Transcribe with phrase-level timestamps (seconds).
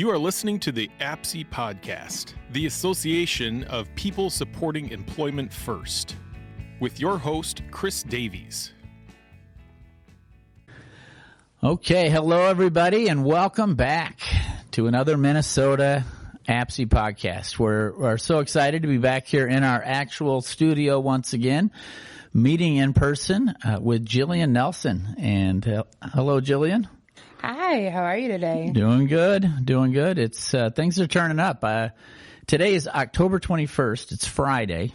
[0.00, 6.16] You are listening to the APSE podcast, the Association of People Supporting Employment First,
[6.80, 8.72] with your host, Chris Davies.
[11.62, 14.20] Okay, hello everybody, and welcome back
[14.70, 16.06] to another Minnesota
[16.48, 17.58] APSE podcast.
[17.58, 21.72] We're, we're so excited to be back here in our actual studio once again,
[22.32, 25.14] meeting in person uh, with Jillian Nelson.
[25.18, 26.88] And uh, hello, Jillian.
[27.42, 28.70] Hi, how are you today?
[28.70, 30.18] Doing good, doing good.
[30.18, 31.64] It's uh, things are turning up.
[31.64, 31.88] Uh,
[32.46, 34.12] today is October 21st.
[34.12, 34.92] It's Friday,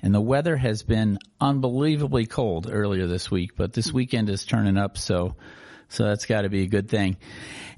[0.00, 4.76] and the weather has been unbelievably cold earlier this week, but this weekend is turning
[4.76, 5.34] up, so
[5.88, 7.16] so that's got to be a good thing.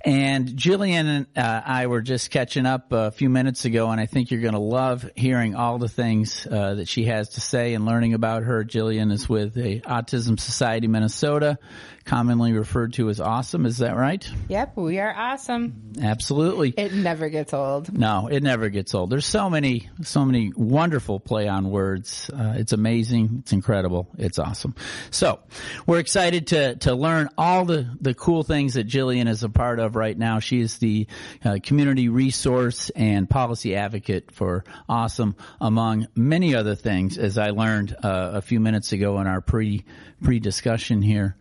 [0.03, 4.07] And Jillian and uh, I were just catching up a few minutes ago, and I
[4.07, 7.75] think you're going to love hearing all the things uh, that she has to say
[7.75, 8.65] and learning about her.
[8.65, 11.59] Jillian is with the Autism Society Minnesota,
[12.07, 13.67] commonly referred to as Awesome.
[13.67, 14.27] Is that right?
[14.49, 15.93] Yep, we are awesome.
[16.01, 16.71] Absolutely.
[16.71, 17.93] It never gets old.
[17.97, 19.11] No, it never gets old.
[19.11, 22.31] There's so many, so many wonderful play on words.
[22.31, 23.41] Uh, it's amazing.
[23.41, 24.09] It's incredible.
[24.17, 24.75] It's awesome.
[25.11, 25.41] So
[25.87, 29.79] we're excited to to learn all the the cool things that Jillian is a part
[29.79, 30.41] of right now.
[30.41, 31.07] She is the
[31.45, 37.97] uh, community resource and policy advocate for Awesome, among many other things, as I learned
[38.03, 39.85] uh, a few minutes ago in our pre
[40.23, 41.37] pre discussion here.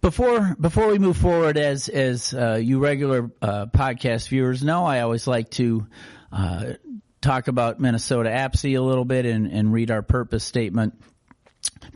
[0.00, 5.00] Before before we move forward, as as uh, you regular uh, podcast viewers know, I
[5.00, 5.86] always like to
[6.30, 6.74] uh,
[7.20, 10.94] talk about Minnesota APSE a little bit and, and read our purpose statement.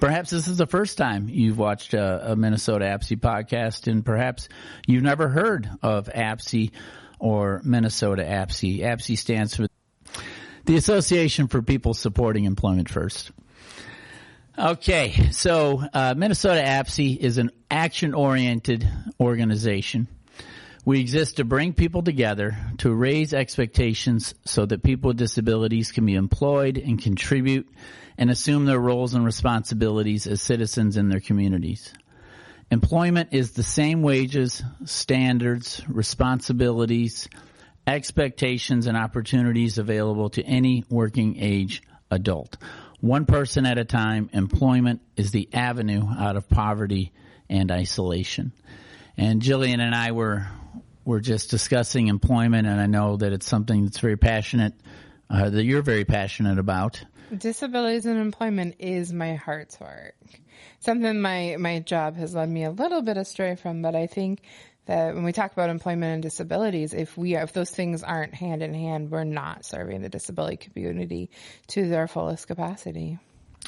[0.00, 4.48] Perhaps this is the first time you've watched a, a Minnesota APSE podcast, and perhaps
[4.86, 6.72] you've never heard of APSE
[7.18, 8.80] or Minnesota APSE.
[8.80, 9.68] APSE stands for
[10.64, 13.30] the Association for People Supporting Employment First.
[14.58, 18.86] Okay, so uh, Minnesota APSE is an action-oriented
[19.18, 20.08] organization.
[20.84, 26.04] We exist to bring people together to raise expectations so that people with disabilities can
[26.04, 27.68] be employed and contribute
[28.18, 31.92] and assume their roles and responsibilities as citizens in their communities.
[32.70, 37.28] Employment is the same wages, standards, responsibilities,
[37.86, 42.56] expectations, and opportunities available to any working age adult.
[43.00, 47.12] One person at a time, employment is the avenue out of poverty
[47.50, 48.52] and isolation.
[49.16, 50.46] And Jillian and I were
[51.04, 54.74] were just discussing employment, and I know that it's something that's very passionate
[55.28, 57.02] uh, that you're very passionate about.
[57.36, 60.14] Disabilities and employment is my heart's work.
[60.80, 64.42] Something my my job has led me a little bit astray from, but I think
[64.86, 68.62] that when we talk about employment and disabilities, if we if those things aren't hand
[68.62, 71.30] in hand, we're not serving the disability community
[71.68, 73.18] to their fullest capacity.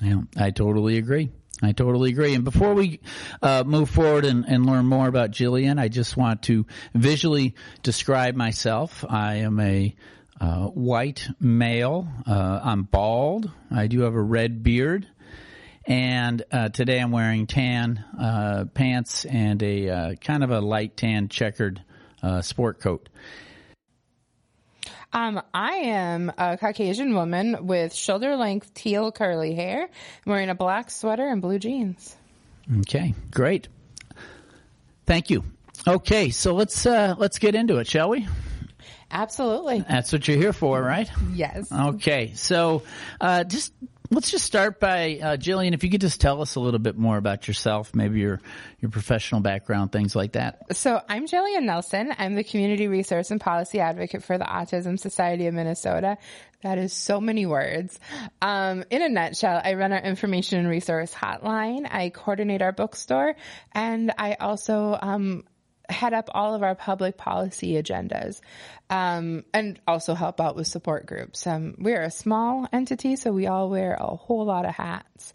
[0.02, 1.30] Yeah, I totally agree.
[1.62, 2.34] I totally agree.
[2.34, 3.00] And before we
[3.40, 7.54] uh, move forward and, and, learn more about Jillian, I just want to visually
[7.84, 9.04] describe myself.
[9.08, 9.94] I am a
[10.40, 12.08] uh, white male.
[12.26, 13.50] Uh, I'm bald.
[13.70, 15.06] I do have a red beard.
[15.86, 20.96] And uh, today I'm wearing tan uh, pants and a uh, kind of a light
[20.96, 21.82] tan checkered
[22.40, 23.10] sport coat.
[25.12, 29.88] Um, I am a Caucasian woman with shoulder length teal curly hair.
[30.26, 32.16] Wearing a black sweater and blue jeans.
[32.80, 33.68] Okay, great.
[35.06, 35.44] Thank you.
[35.86, 38.26] Okay, so let's uh, let's get into it, shall we?
[39.10, 39.84] Absolutely.
[39.88, 41.10] That's what you're here for, right?
[41.32, 41.70] Yes.
[41.70, 42.82] Okay, so
[43.20, 43.72] uh, just
[44.10, 45.74] let's just start by uh, Jillian.
[45.74, 48.40] If you could just tell us a little bit more about yourself, maybe your
[48.80, 50.76] your professional background, things like that.
[50.76, 52.14] So I'm Jillian Nelson.
[52.18, 56.18] I'm the community resource and policy advocate for the Autism Society of Minnesota.
[56.62, 57.98] That is so many words.
[58.40, 61.86] Um, in a nutshell, I run our information and resource hotline.
[61.90, 63.36] I coordinate our bookstore,
[63.72, 65.44] and I also um,
[65.88, 68.40] head up all of our public policy agendas
[68.90, 71.46] um, and also help out with support groups.
[71.46, 75.32] Um, we're a small entity, so we all wear a whole lot of hats.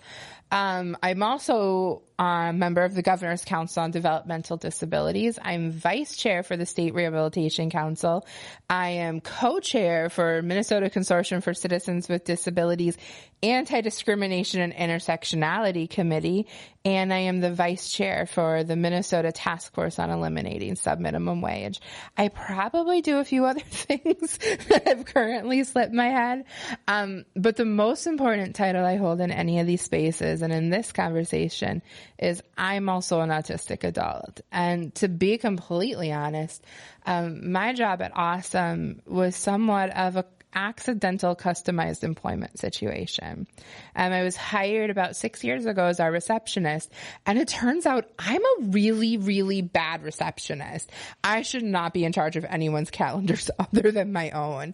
[0.51, 5.39] Um, I'm also a member of the Governor's Council on Developmental Disabilities.
[5.41, 8.27] I'm vice chair for the State Rehabilitation Council.
[8.69, 12.97] I am co-chair for Minnesota Consortium for Citizens with Disabilities
[13.41, 16.47] Anti-Discrimination and Intersectionality Committee,
[16.83, 21.79] and I am the vice chair for the Minnesota Task Force on Eliminating Subminimum Wage.
[22.17, 26.43] I probably do a few other things that have currently slipped my head,
[26.87, 30.69] um, but the most important title I hold in any of these spaces and in
[30.69, 31.81] this conversation
[32.19, 34.41] is I'm also an autistic adult.
[34.51, 36.63] And to be completely honest,
[37.05, 43.47] um, my job at Awesome was somewhat of a accidental customized employment situation.
[43.95, 46.91] Um, I was hired about six years ago as our receptionist,
[47.25, 50.89] and it turns out I'm a really, really bad receptionist.
[51.23, 54.73] I should not be in charge of anyone's calendars other than my own.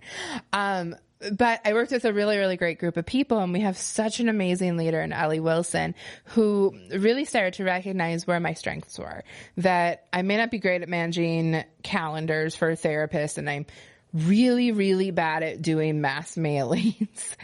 [0.53, 0.95] Um,
[1.31, 4.19] but I worked with a really, really great group of people and we have such
[4.19, 5.95] an amazing leader in Ellie Wilson
[6.25, 9.23] who really started to recognize where my strengths were.
[9.57, 13.65] That I may not be great at managing calendars for therapists and I'm
[14.13, 17.35] really, really bad at doing mass mailings.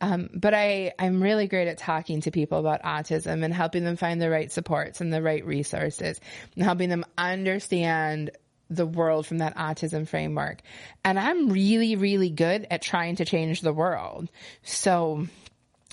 [0.00, 3.96] Um, but I, I'm really great at talking to people about autism and helping them
[3.96, 6.20] find the right supports and the right resources
[6.54, 8.30] and helping them understand
[8.74, 10.60] the world from that autism framework.
[11.04, 14.30] And I'm really, really good at trying to change the world.
[14.62, 15.26] So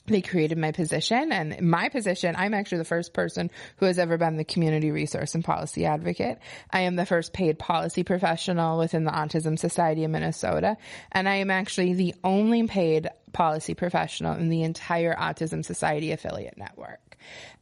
[0.07, 4.17] they created my position and my position, I'm actually the first person who has ever
[4.17, 6.39] been the community resource and policy advocate.
[6.71, 10.77] I am the first paid policy professional within the Autism Society of Minnesota.
[11.11, 16.57] And I am actually the only paid policy professional in the entire Autism Society affiliate
[16.57, 17.10] network.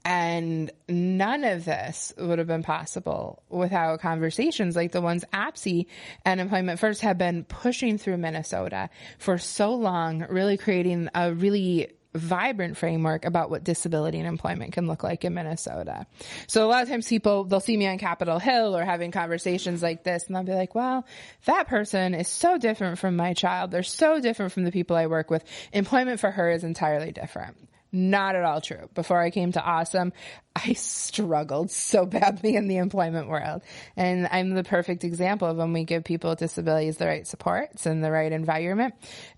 [0.05, 5.87] And none of this would have been possible without conversations like the ones APSE
[6.25, 11.91] and Employment First have been pushing through Minnesota for so long, really creating a really
[12.15, 16.07] vibrant framework about what disability and employment can look like in Minnesota.
[16.47, 19.83] So a lot of times people, they'll see me on Capitol Hill or having conversations
[19.83, 21.05] like this and they'll be like, well,
[21.45, 23.69] that person is so different from my child.
[23.69, 25.43] They're so different from the people I work with.
[25.71, 27.57] Employment for her is entirely different.
[27.91, 28.89] Not at all true.
[28.93, 30.13] Before I came to Awesome,
[30.55, 33.61] I struggled so badly in the employment world.
[33.95, 37.85] And I'm the perfect example of when we give people with disabilities the right supports
[37.85, 38.93] and the right environment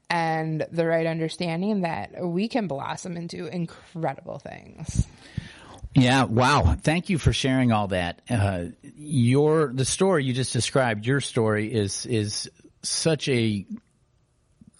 [0.09, 5.07] and the right understanding that we can blossom into incredible things.
[5.93, 6.75] Yeah, wow.
[6.81, 8.21] Thank you for sharing all that.
[8.29, 8.65] Uh,
[8.95, 12.49] your the story you just described, your story is is
[12.81, 13.65] such a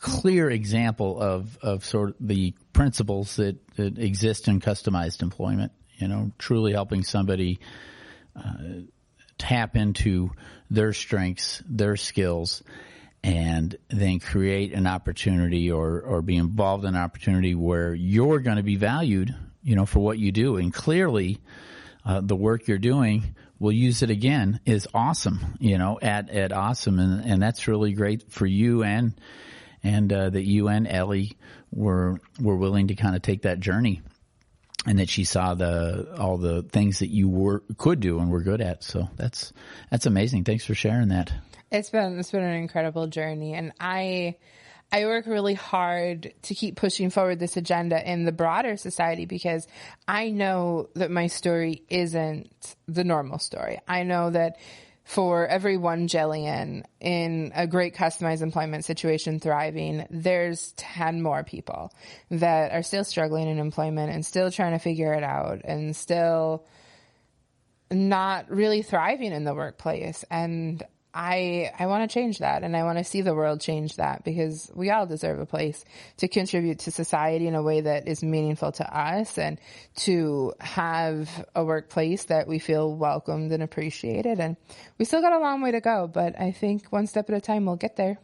[0.01, 5.71] clear example of, of sort of the principles that, that exist in customized employment.
[5.97, 7.59] You know, truly helping somebody
[8.35, 8.81] uh,
[9.37, 10.31] tap into
[10.71, 12.63] their strengths, their skills,
[13.23, 18.57] and then create an opportunity or, or be involved in an opportunity where you're going
[18.57, 20.57] to be valued, you know, for what you do.
[20.57, 21.39] And clearly,
[22.03, 26.51] uh, the work you're doing, we'll use it again, is awesome, you know, at, at
[26.51, 26.99] awesome.
[26.99, 29.13] And, and that's really great for you and,
[29.83, 31.37] and uh, that you and Ellie
[31.71, 34.01] were were willing to kind of take that journey,
[34.85, 38.41] and that she saw the all the things that you were could do and were
[38.41, 38.83] good at.
[38.83, 39.53] So that's
[39.89, 40.43] that's amazing.
[40.43, 41.33] Thanks for sharing that.
[41.71, 44.37] It's been it's been an incredible journey, and I.
[44.93, 49.65] I work really hard to keep pushing forward this agenda in the broader society because
[50.05, 53.79] I know that my story isn't the normal story.
[53.87, 54.57] I know that
[55.11, 61.93] for every one Jillian in a great customized employment situation thriving, there's 10 more people
[62.29, 66.65] that are still struggling in employment and still trying to figure it out and still
[67.91, 70.23] not really thriving in the workplace.
[70.31, 70.81] And
[71.13, 74.23] I I want to change that and I want to see the world change that
[74.23, 75.83] because we all deserve a place
[76.17, 79.59] to contribute to society in a way that is meaningful to us and
[79.97, 84.55] to have a workplace that we feel welcomed and appreciated and
[84.97, 87.41] we still got a long way to go but I think one step at a
[87.41, 88.17] time we'll get there.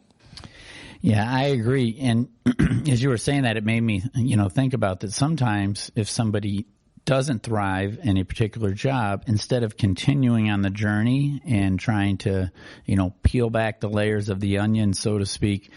[1.00, 1.96] Yeah, I agree.
[2.00, 2.28] And
[2.88, 6.08] as you were saying that, it made me, you know, think about that sometimes if
[6.08, 6.66] somebody
[7.08, 12.52] doesn't thrive in a particular job, instead of continuing on the journey and trying to,
[12.84, 15.70] you know, peel back the layers of the onion, so to speak,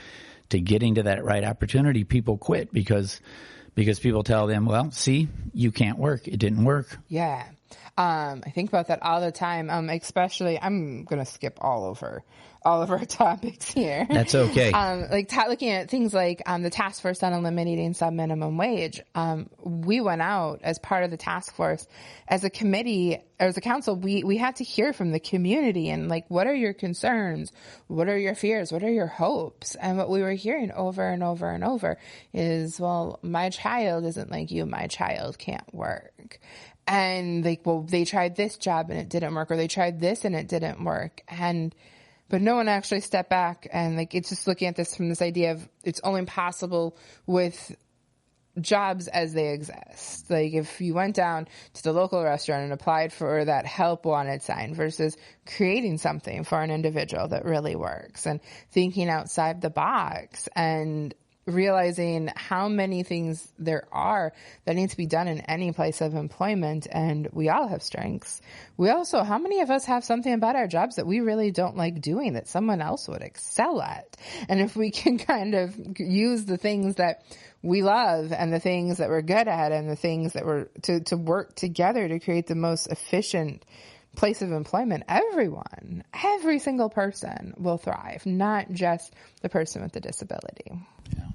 [0.49, 3.21] to getting to that right opportunity, people quit because
[3.75, 6.27] because people tell them, well, see, you can't work.
[6.27, 6.97] It didn't work.
[7.07, 7.45] Yeah.
[7.97, 9.69] Um, I think about that all the time.
[9.69, 12.23] Um, especially, I'm going to skip all over
[12.63, 14.05] all of our topics here.
[14.09, 14.71] That's okay.
[14.71, 18.57] Um, like ta- looking at things like um, the task force on eliminating sub minimum
[18.57, 19.01] wage.
[19.15, 21.87] Um, we went out as part of the task force,
[22.27, 23.95] as a committee, or as a council.
[23.95, 27.51] We we had to hear from the community and like, what are your concerns?
[27.87, 28.71] What are your fears?
[28.71, 29.75] What are your hopes?
[29.75, 31.97] And what we were hearing over and over and over
[32.33, 34.65] is, well, my child isn't like you.
[34.65, 36.39] My child can't work.
[36.91, 40.25] And like, well, they tried this job and it didn't work, or they tried this
[40.25, 41.21] and it didn't work.
[41.29, 41.73] And
[42.27, 45.21] but no one actually stepped back and like it's just looking at this from this
[45.21, 47.75] idea of it's only possible with
[48.59, 50.29] jobs as they exist.
[50.29, 54.41] Like if you went down to the local restaurant and applied for that help wanted
[54.41, 60.49] sign versus creating something for an individual that really works and thinking outside the box
[60.57, 61.13] and
[61.45, 64.31] realizing how many things there are
[64.65, 68.41] that need to be done in any place of employment and we all have strengths.
[68.77, 71.77] We also, how many of us have something about our jobs that we really don't
[71.77, 74.17] like doing that someone else would excel at?
[74.49, 77.23] And if we can kind of use the things that
[77.63, 81.01] we love and the things that we're good at and the things that we're to,
[81.01, 83.63] to work together to create the most efficient
[84.15, 89.99] place of employment, everyone, every single person will thrive, not just the person with the
[89.99, 90.71] disability.
[91.15, 91.27] Yeah,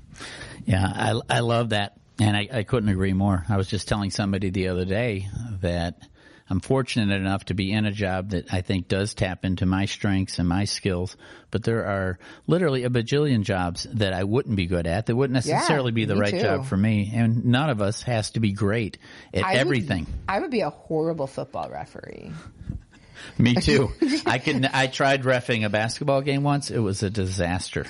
[0.64, 1.98] yeah I, I love that.
[2.18, 3.44] And I, I couldn't agree more.
[3.48, 5.28] I was just telling somebody the other day
[5.60, 6.00] that
[6.48, 9.86] I'm fortunate enough to be in a job that I think does tap into my
[9.86, 11.16] strengths and my skills,
[11.50, 15.34] but there are literally a bajillion jobs that I wouldn't be good at that wouldn't
[15.34, 16.40] necessarily Yeah, be the right too.
[16.40, 17.10] job for me.
[17.14, 18.98] And none of us has to be great
[19.34, 20.06] at I would- everything.
[20.28, 22.30] I would be a horrible football referee.
[23.38, 23.90] Me too.
[24.26, 24.64] I could.
[24.66, 26.70] I tried refing a basketball game once.
[26.70, 27.86] It was a disaster.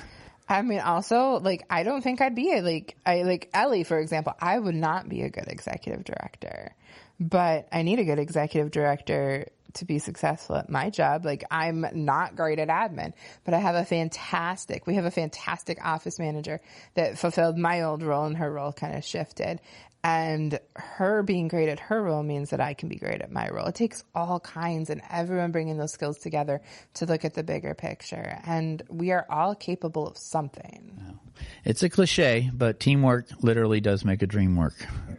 [0.49, 3.99] I mean, also, like, I don't think I'd be a, like, I, like, Ellie, for
[3.99, 6.73] example, I would not be a good executive director,
[7.19, 11.25] but I need a good executive director to be successful at my job.
[11.25, 13.13] Like, I'm not great at admin,
[13.45, 16.61] but I have a fantastic, we have a fantastic office manager
[16.95, 19.61] that fulfilled my old role and her role kind of shifted.
[20.07, 23.49] And her being great at her role means that I can be great at my
[23.49, 23.67] role.
[23.67, 26.61] It takes all kinds and everyone bringing those skills together
[26.95, 28.39] to look at the bigger picture.
[28.47, 31.19] And we are all capable of something.
[31.65, 34.75] It's a cliche, but teamwork literally does make a dream work.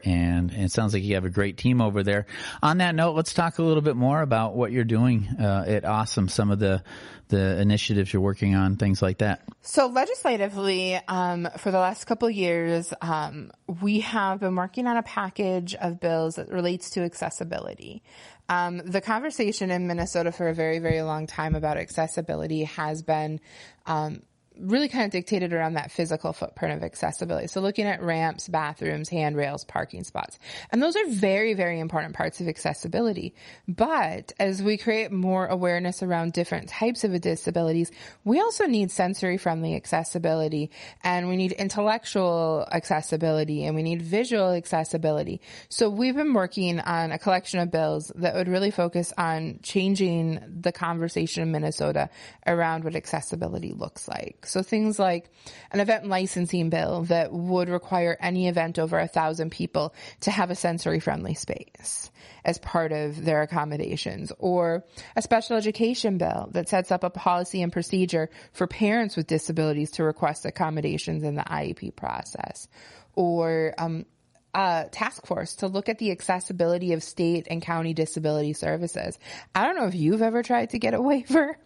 [0.05, 2.25] And it sounds like you have a great team over there.
[2.63, 5.83] On that note, let's talk a little bit more about what you're doing uh, at
[5.83, 6.29] Awesome.
[6.29, 6.81] Some of the
[7.29, 9.41] the initiatives you're working on, things like that.
[9.61, 15.03] So legislatively, um, for the last couple years, um, we have been working on a
[15.03, 18.03] package of bills that relates to accessibility.
[18.49, 23.41] Um, the conversation in Minnesota for a very, very long time about accessibility has been
[23.85, 24.21] um,
[24.59, 27.47] really kind of dictated around that physical footprint of accessibility.
[27.47, 30.39] So looking at ramps, bathrooms, handrails, parking spots.
[30.71, 33.35] And those are very, very important parts of accessibility.
[33.67, 37.91] But as we create more awareness around different types of disabilities,
[38.23, 40.71] we also need sensory friendly accessibility
[41.03, 45.41] and we need intellectual accessibility and we need visual accessibility.
[45.69, 50.39] So we've been working on a collection of bills that would really focus on changing
[50.61, 52.09] the conversation in Minnesota
[52.45, 54.45] around what accessibility looks like.
[54.47, 55.29] So things like
[55.71, 60.51] an event licensing bill that would require any event over a thousand people to have
[60.51, 62.11] a sensory friendly space
[62.45, 64.83] as part of their accommodations or
[65.15, 69.91] a special education bill that sets up a policy and procedure for parents with disabilities
[69.91, 72.67] to request accommodations in the IEP process
[73.15, 74.05] or um,
[74.53, 79.19] uh, task force to look at the accessibility of state and county disability services.
[79.53, 81.57] I don't know if you've ever tried to get a waiver,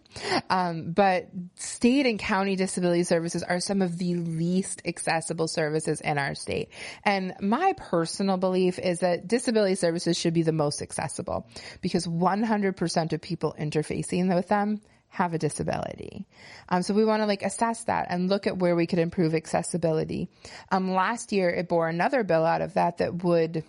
[0.50, 6.18] um, but state and county disability services are some of the least accessible services in
[6.18, 6.68] our state.
[7.04, 11.46] And my personal belief is that disability services should be the most accessible
[11.80, 14.80] because 100% of people interfacing with them
[15.12, 16.26] have a disability.
[16.70, 19.34] Um, so we want to like assess that and look at where we could improve
[19.34, 20.28] accessibility.
[20.70, 23.62] Um, last year it bore another bill out of that that would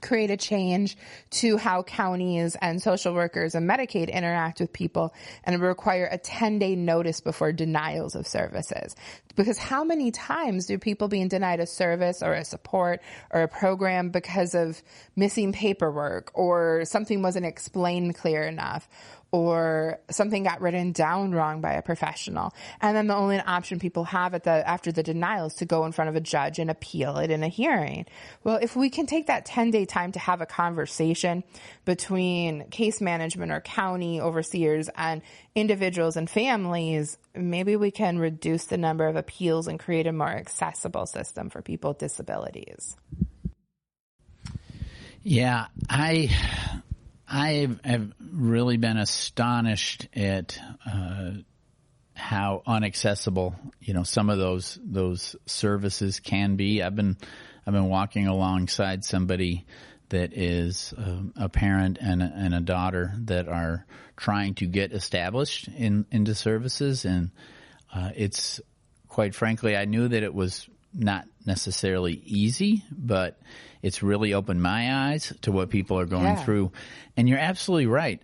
[0.00, 0.96] create a change
[1.30, 5.12] to how counties and social workers and Medicaid interact with people
[5.44, 8.94] and require a 10 day notice before denials of services.
[9.36, 13.48] Because how many times do people being denied a service or a support or a
[13.48, 14.82] program because of
[15.16, 18.88] missing paperwork or something wasn't explained clear enough
[19.32, 22.52] or something got written down wrong by a professional.
[22.80, 25.84] And then the only option people have at the, after the denial is to go
[25.84, 28.06] in front of a judge and appeal it in a hearing.
[28.42, 31.44] Well, if we can take that 10 day time to have a conversation
[31.84, 35.22] between case management or county overseers and
[35.54, 40.28] individuals and families, maybe we can reduce the number of appeals and create a more
[40.28, 42.96] accessible system for people with disabilities.
[45.22, 46.30] Yeah, I
[47.28, 50.58] I have really been astonished at
[50.90, 51.30] uh,
[52.14, 56.82] how unaccessible you know some of those those services can be.
[56.82, 57.16] I've been
[57.66, 59.66] I've been walking alongside somebody
[60.08, 63.86] that is um, a parent and a, and a daughter that are
[64.16, 67.30] trying to get established in into services, and
[67.94, 68.60] uh, it's
[69.20, 73.38] quite frankly, I knew that it was not necessarily easy, but
[73.82, 76.42] it's really opened my eyes to what people are going Yeah.
[76.42, 76.72] through.
[77.18, 78.22] And you're absolutely right.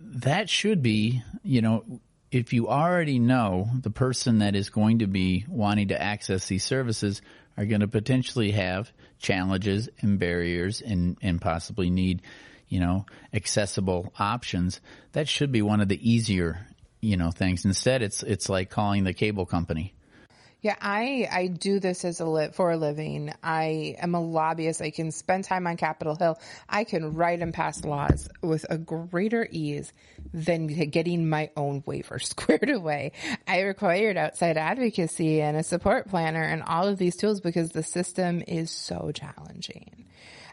[0.00, 2.00] That should be, you know,
[2.32, 6.64] if you already know the person that is going to be wanting to access these
[6.64, 7.22] services
[7.56, 8.90] are going to potentially have
[9.20, 12.20] challenges and barriers and, and possibly need,
[12.68, 14.80] you know, accessible options,
[15.12, 16.66] that should be one of the easier,
[17.00, 17.64] you know, things.
[17.64, 19.92] Instead, it's, it's like calling the cable company.
[20.66, 23.32] Yeah, I I do this as a li- for a living.
[23.40, 24.82] I am a lobbyist.
[24.82, 26.40] I can spend time on Capitol Hill.
[26.68, 29.92] I can write and pass laws with a greater ease
[30.34, 33.12] than getting my own waiver squared away.
[33.46, 37.84] I required outside advocacy and a support planner and all of these tools because the
[37.84, 40.06] system is so challenging.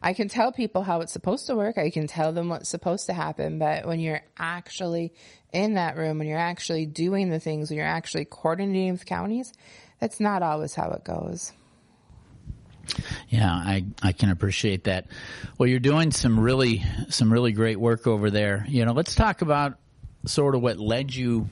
[0.03, 1.77] I can tell people how it's supposed to work.
[1.79, 3.57] I can tell them what's supposed to happen.
[3.57, 5.13] But when you're actually
[5.53, 9.53] in that room, when you're actually doing the things, when you're actually coordinating with counties,
[10.03, 11.53] that's not always how it goes.
[13.29, 15.07] Yeah, I, I can appreciate that.
[15.57, 18.65] Well, you're doing some really some really great work over there.
[18.67, 19.79] You know, let's talk about
[20.25, 21.47] sort of what led you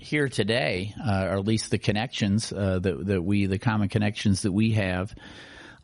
[0.00, 4.42] here today, uh, or at least the connections uh, that that we the common connections
[4.42, 5.14] that we have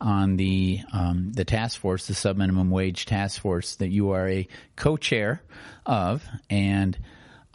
[0.01, 4.27] on the um, the task force, the sub minimum wage task force that you are
[4.27, 4.45] a
[4.75, 5.41] co-chair
[5.85, 6.99] of, and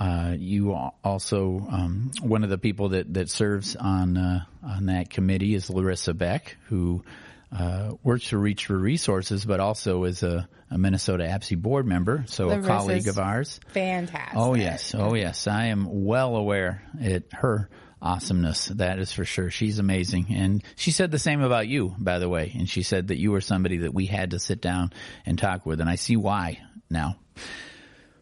[0.04, 5.08] uh, you also um, one of the people that that serves on uh, on that
[5.08, 7.02] committee is Larissa Beck, who
[7.50, 12.24] uh, works for Reach for Resources, but also is a, a Minnesota APSE board member,
[12.26, 13.60] so Larissa's a colleague of ours.
[13.68, 14.36] Fantastic.
[14.36, 17.70] Oh yes, oh yes, I am well aware at her
[18.02, 18.66] awesomeness.
[18.66, 19.48] That is for sure.
[19.48, 20.26] She's amazing.
[20.34, 22.52] And she said the same about you, by the way.
[22.54, 24.92] And she said that you were somebody that we had to sit down
[25.24, 25.80] and talk with.
[25.80, 27.16] And I see why now.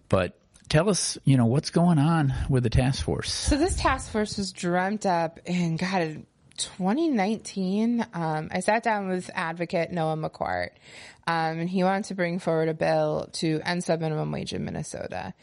[0.08, 3.32] But tell us, you know, what's going on with the task force?
[3.32, 6.24] So this task force was dreamt up in, God,
[6.56, 8.06] 2019.
[8.14, 10.70] Um, I sat down with advocate Noah McCourt,
[11.26, 14.64] um, and he wanted to bring forward a bill to end sub minimum wage in
[14.64, 15.34] Minnesota.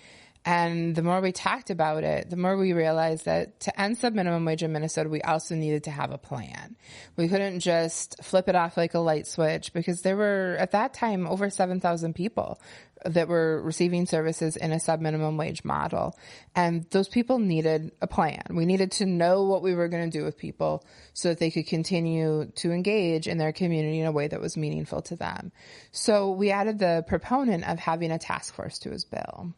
[0.45, 4.13] And the more we talked about it, the more we realized that to end sub
[4.13, 6.77] minimum wage in Minnesota, we also needed to have a plan.
[7.17, 10.93] We couldn't just flip it off like a light switch because there were at that
[10.93, 12.59] time over 7,000 people
[13.05, 16.17] that were receiving services in a sub minimum wage model.
[16.55, 18.43] And those people needed a plan.
[18.49, 21.51] We needed to know what we were going to do with people so that they
[21.51, 25.51] could continue to engage in their community in a way that was meaningful to them.
[25.91, 29.53] So we added the proponent of having a task force to his bill.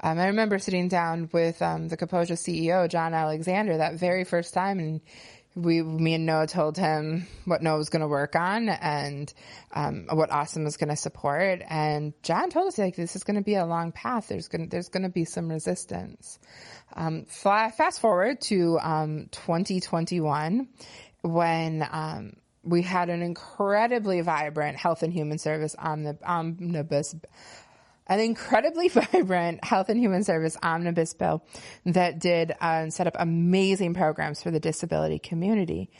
[0.00, 4.54] Um, I remember sitting down with um, the Kaposia CEO, John Alexander, that very first
[4.54, 5.00] time and
[5.54, 9.32] we, me and Noah told him what Noah was going to work on and
[9.72, 11.62] um, what Awesome was going to support.
[11.68, 14.28] And John told us like this is going to be a long path.
[14.28, 16.38] There's going there's going to be some resistance.
[16.94, 20.68] Um, fast forward to um, 2021
[21.22, 22.32] when um,
[22.64, 27.14] we had an incredibly vibrant health and human service omnibus
[28.06, 31.42] an incredibly vibrant health and human service omnibus bill
[31.84, 35.90] that did uh, set up amazing programs for the disability community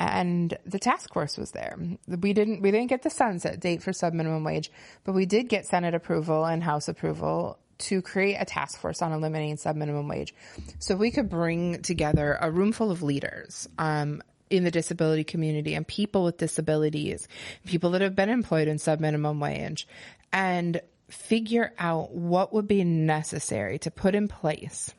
[0.00, 1.78] and the task force was there.
[2.08, 4.72] We didn't we didn't get the sunset date for sub minimum wage,
[5.04, 9.12] but we did get Senate approval and House approval to create a task force on
[9.12, 10.34] eliminating sub minimum wage,
[10.78, 13.68] so we could bring together a room full of leaders.
[13.78, 17.28] Um, in the disability community and people with disabilities,
[17.66, 19.86] people that have been employed in sub minimum wage,
[20.32, 24.94] and figure out what would be necessary to put in place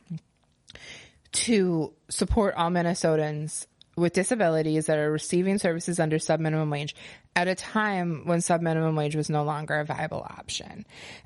[1.31, 6.95] to support all Minnesotans with disabilities that are receiving services under subminimum wage
[7.35, 10.85] at a time when subminimum wage was no longer a viable option.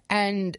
[0.10, 0.58] And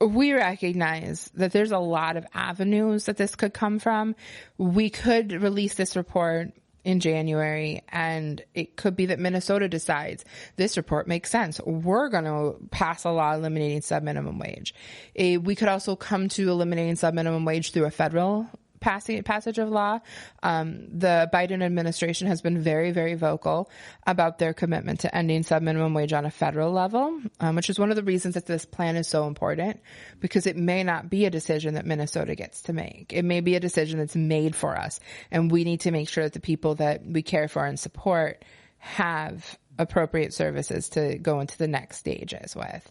[0.00, 4.14] we recognize that there's a lot of avenues that this could come from.
[4.58, 6.52] We could release this report
[6.84, 10.24] in January, and it could be that Minnesota decides
[10.56, 11.60] this report makes sense.
[11.64, 14.74] We're going to pass a law eliminating sub minimum wage.
[15.16, 18.48] Eh, we could also come to eliminating sub minimum wage through a federal
[18.84, 20.00] passage of law.
[20.42, 23.70] Um, the Biden administration has been very, very vocal
[24.06, 27.78] about their commitment to ending sub minimum wage on a federal level, um, which is
[27.78, 29.80] one of the reasons that this plan is so important
[30.20, 33.12] because it may not be a decision that Minnesota gets to make.
[33.12, 36.24] It may be a decision that's made for us, and we need to make sure
[36.24, 38.44] that the people that we care for and support
[38.78, 42.90] have appropriate services to go into the next stages with.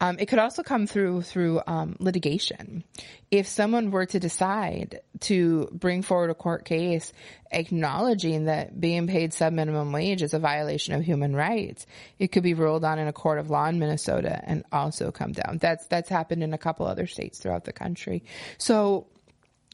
[0.00, 2.84] Um, it could also come through through um, litigation.
[3.30, 7.12] If someone were to decide to bring forward a court case
[7.50, 11.86] acknowledging that being paid sub minimum wage is a violation of human rights,
[12.18, 15.32] it could be ruled on in a court of law in Minnesota and also come
[15.32, 15.58] down.
[15.58, 18.22] That's that's happened in a couple other states throughout the country.
[18.58, 19.06] So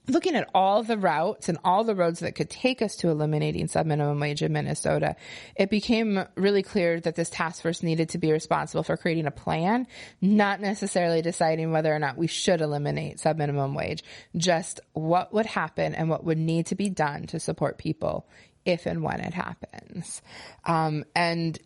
[0.09, 3.69] looking at all the routes and all the roads that could take us to eliminating
[3.69, 5.17] sub minimum wage in Minnesota,
[5.57, 9.31] it became really clear that this task force needed to be responsible for creating a
[9.31, 9.87] plan,
[10.21, 14.05] not necessarily deciding whether or not we should eliminate sub minimum wage,
[14.37, 18.29] just what would happen and what would need to be done to support people
[18.65, 20.23] if and when it happens.
[20.65, 21.59] Um, and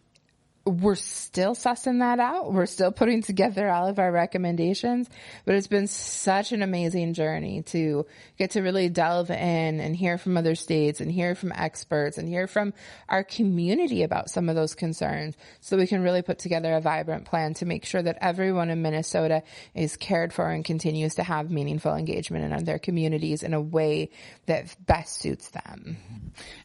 [0.66, 2.52] we're still sussing that out.
[2.52, 5.08] We're still putting together all of our recommendations,
[5.46, 8.06] but it's been such an amazing journey to
[8.38, 12.28] get to really delve in and hear from other states and hear from experts and
[12.28, 12.74] hear from
[13.08, 17.24] our community about some of those concerns so we can really put together a vibrant
[17.24, 19.42] plan to make sure that everyone in Minnesota
[19.74, 24.10] is cared for and continues to have meaningful engagement in their communities in a way
[24.44, 25.96] that best suits them.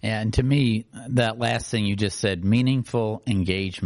[0.04, 3.85] And to me, that last thing you just said, meaningful engagement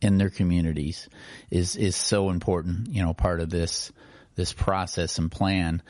[0.00, 1.08] in their communities
[1.50, 2.92] is is so important.
[2.92, 3.92] You know, part of this
[4.34, 5.82] this process and plan.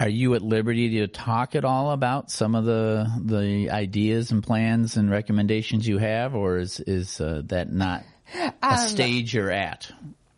[0.00, 4.42] Are you at liberty to talk at all about some of the the ideas and
[4.42, 8.02] plans and recommendations you have, or is is uh, that not
[8.34, 9.90] a um, stage you're at?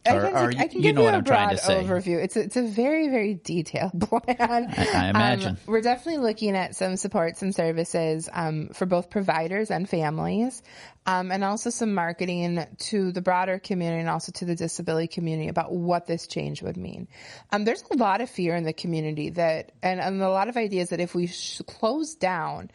[0.07, 2.23] I can, or, I can you give you, a broad overview.
[2.23, 4.25] It's a, it's a very very detailed plan.
[4.39, 9.11] I, I imagine um, we're definitely looking at some supports and services um, for both
[9.11, 10.63] providers and families,
[11.07, 15.49] um, and also some marketing to the broader community and also to the disability community
[15.49, 17.09] about what this change would mean.
[17.53, 20.57] Um, there's a lot of fear in the community that, and, and a lot of
[20.57, 22.71] ideas that if we sh- close down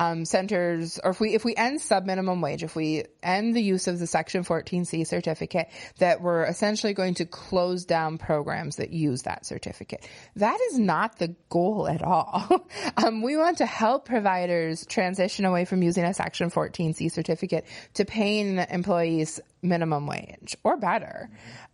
[0.00, 3.62] um, centers, or if we if we end sub minimum wage, if we end the
[3.62, 8.90] use of the Section 14C certificate, that we're essentially going to close down programs that
[8.90, 10.08] use that certificate.
[10.36, 12.66] That is not the goal at all.
[12.96, 18.06] um, we want to help providers transition away from using a Section 14C certificate to
[18.06, 21.28] paying employees minimum wage or better.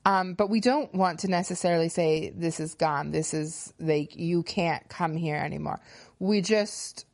[0.05, 3.13] Um, but we don't want to necessarily say this is gone.
[3.13, 5.79] This is like you can't come here anymore.
[6.19, 7.07] We just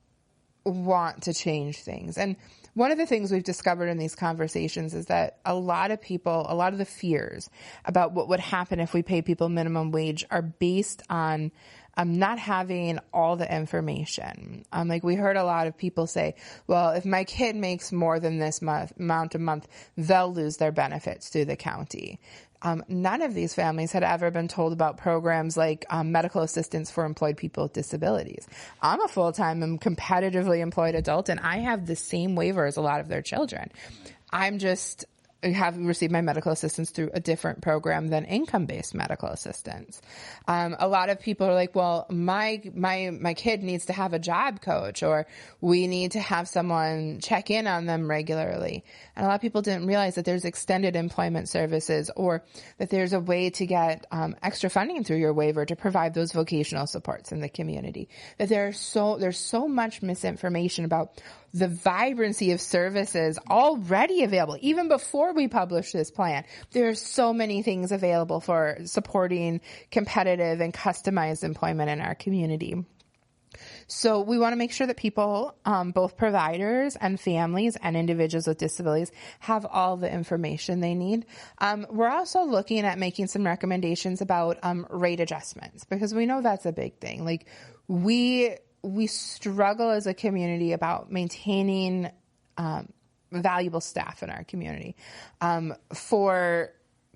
[0.65, 2.19] want to change things.
[2.19, 2.37] And
[2.75, 6.47] one of the things we've discovered in these conversations is that a lot of people,
[6.49, 7.51] a lot of the fears
[7.85, 11.53] about what would happen if we pay people minimum wage are based on
[11.97, 14.65] um, not having all the information.
[14.73, 18.19] Um, like we heard a lot of people say, well, if my kid makes more
[18.19, 22.21] than this month, amount a month, they'll lose their benefits through the county.
[22.63, 26.91] Um, none of these families had ever been told about programs like um, medical assistance
[26.91, 28.47] for employed people with disabilities.
[28.81, 32.77] I'm a full time and competitively employed adult, and I have the same waiver as
[32.77, 33.71] a lot of their children.
[34.31, 35.05] I'm just
[35.43, 40.01] have received my medical assistance through a different program than income-based medical assistance.
[40.47, 44.13] Um, a lot of people are like, "Well, my my my kid needs to have
[44.13, 45.27] a job coach, or
[45.61, 48.85] we need to have someone check in on them regularly."
[49.17, 52.45] And a lot of people didn't realize that there's extended employment services, or
[52.79, 56.33] that there's a way to get um, extra funding through your waiver to provide those
[56.33, 58.09] vocational supports in the community.
[58.39, 61.21] That there's so there's so much misinformation about
[61.55, 66.45] the vibrancy of services already available, even before we publish this plan.
[66.73, 69.61] There's so many things available for supporting
[69.91, 72.85] competitive and customized employment in our community.
[73.87, 78.47] So we want to make sure that people, um, both providers and families and individuals
[78.47, 81.27] with disabilities, have all the information they need.
[81.59, 86.41] Um, we're also looking at making some recommendations about um, rate adjustments because we know
[86.41, 87.25] that's a big thing.
[87.25, 87.47] Like
[87.89, 92.11] we we struggle as a community about maintaining
[92.57, 92.93] um,
[93.31, 94.97] valuable staff in our community.
[95.41, 96.73] Um, for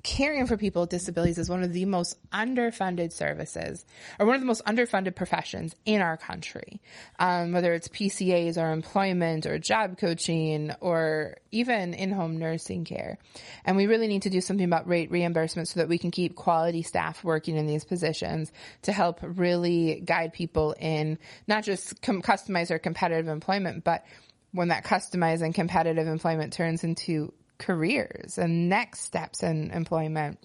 [0.07, 3.85] caring for people with disabilities is one of the most underfunded services
[4.21, 6.81] or one of the most underfunded professions in our country.
[7.19, 13.19] Um, whether it's PCAs or employment or job coaching or even in-home nursing care.
[13.65, 16.37] And we really need to do something about rate reimbursement so that we can keep
[16.37, 22.23] quality staff working in these positions to help really guide people in not just com-
[22.23, 24.05] customize or competitive employment, but
[24.53, 30.39] when that customized and competitive employment turns into careers and next steps in employment,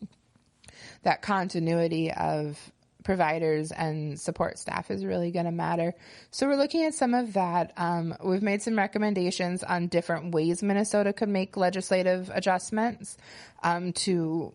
[1.03, 2.57] that continuity of
[3.03, 5.93] providers and support staff is really going to matter.
[6.29, 7.73] So we're looking at some of that.
[7.77, 13.17] Um, we've made some recommendations on different ways Minnesota could make legislative adjustments
[13.63, 14.53] um, to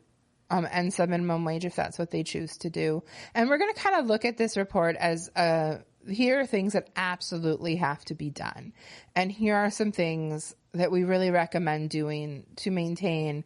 [0.51, 3.03] um, end sub minimum wage if that's what they choose to do.
[3.35, 6.73] And we're going to kind of look at this report as a here are things
[6.75, 8.73] that absolutely have to be done.
[9.15, 13.45] And here are some things that we really recommend doing to maintain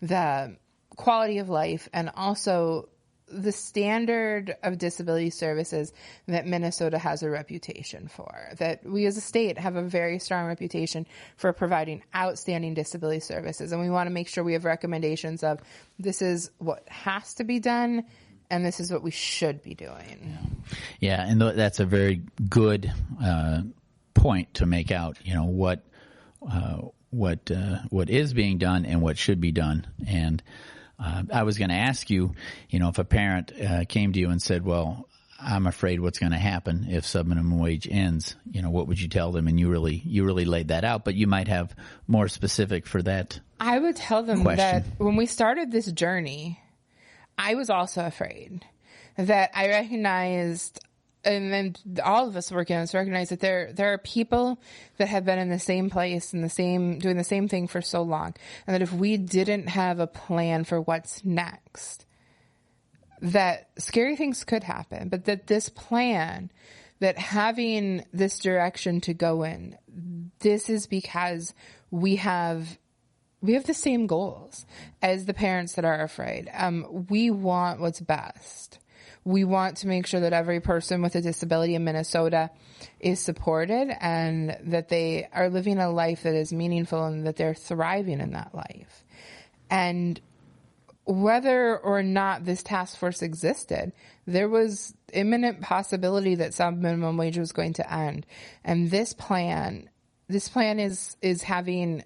[0.00, 0.56] the
[0.96, 2.88] quality of life and also
[3.30, 5.92] the standard of disability services
[6.26, 8.50] that Minnesota has a reputation for.
[8.58, 13.72] That we as a state have a very strong reputation for providing outstanding disability services.
[13.72, 15.60] And we want to make sure we have recommendations of
[15.98, 18.04] this is what has to be done
[18.50, 20.36] and this is what we should be doing.
[20.98, 23.62] Yeah, and that's a very good uh,
[24.14, 25.18] point to make out.
[25.24, 25.84] You know what
[26.46, 26.78] uh,
[27.10, 29.86] what uh, what is being done and what should be done.
[30.06, 30.42] And
[30.98, 32.34] uh, I was going to ask you,
[32.68, 35.08] you know, if a parent uh, came to you and said, "Well,
[35.42, 38.36] I'm afraid what's going to happen if subminimum wage ends.
[38.50, 39.48] You know, what would you tell them?
[39.48, 41.74] And you really, you really laid that out, but you might have
[42.06, 43.40] more specific for that.
[43.58, 44.56] I would tell them Question.
[44.56, 46.60] that when we started this journey,
[47.42, 48.64] I was also afraid
[49.16, 50.84] that I recognized,
[51.24, 51.74] and then
[52.04, 54.60] all of us working on this recognize that there there are people
[54.98, 57.80] that have been in the same place and the same doing the same thing for
[57.80, 58.34] so long,
[58.66, 62.04] and that if we didn't have a plan for what's next,
[63.22, 66.50] that scary things could happen, but that this plan,
[66.98, 69.78] that having this direction to go in,
[70.40, 71.54] this is because
[71.90, 72.78] we have
[73.42, 74.66] we have the same goals
[75.02, 76.50] as the parents that are afraid.
[76.52, 78.78] Um, we want what's best.
[79.24, 82.50] We want to make sure that every person with a disability in Minnesota
[83.00, 87.54] is supported and that they are living a life that is meaningful and that they're
[87.54, 89.04] thriving in that life.
[89.70, 90.20] And
[91.04, 93.92] whether or not this task force existed,
[94.26, 98.26] there was imminent possibility that subminimum wage was going to end.
[98.64, 99.90] And this plan,
[100.28, 102.04] this plan is, is having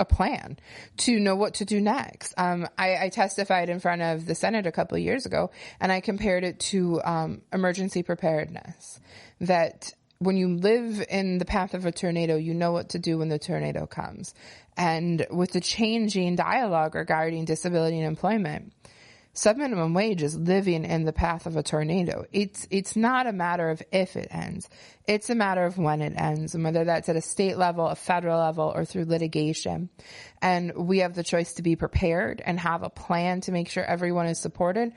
[0.00, 0.58] a plan
[0.98, 2.34] to know what to do next.
[2.36, 6.00] Um, I, I, testified in front of the Senate a couple years ago, and I
[6.00, 9.00] compared it to um, emergency preparedness.
[9.40, 13.18] That when you live in the path of a tornado, you know what to do
[13.18, 14.34] when the tornado comes.
[14.76, 18.72] And with the changing dialogue regarding disability and employment,
[19.34, 22.24] subminimum wage is living in the path of a tornado.
[22.32, 24.68] It's it's not a matter of if it ends.
[25.06, 27.96] It's a matter of when it ends, and whether that's at a state level, a
[27.96, 29.90] federal level, or through litigation.
[30.40, 33.84] And we have the choice to be prepared and have a plan to make sure
[33.84, 34.92] everyone is supported,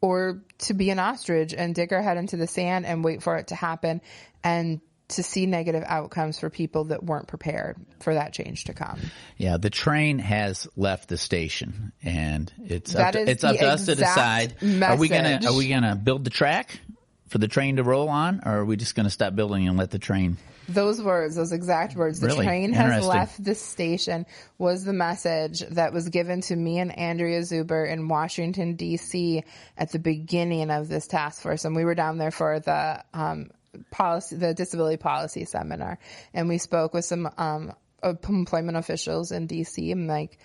[0.00, 3.36] or to be an ostrich and dig our head into the sand and wait for
[3.36, 4.00] it to happen
[4.44, 8.98] and to see negative outcomes for people that weren't prepared for that change to come.
[9.36, 13.66] Yeah, the train has left the station, and it's That up to, it's up to
[13.68, 16.80] us to decide: are we gonna are we gonna build the track
[17.28, 19.90] for the train to roll on, or are we just gonna stop building and let
[19.90, 20.38] the train?
[20.68, 22.44] Those words, those exact words, the Really?
[22.44, 24.26] train has left the station
[24.58, 29.44] was the message that was given to me and Andrea Zuber in Washington DC
[29.78, 31.64] at the beginning of this task force.
[31.64, 33.50] And we were down there for the, um,
[33.90, 35.98] policy, the disability policy seminar.
[36.34, 40.38] And we spoke with some, um, employment officials in DC and like,